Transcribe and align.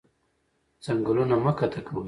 ځنګلونه 0.85 1.35
مه 1.43 1.51
قطع 1.59 1.81
کوئ 1.85 1.99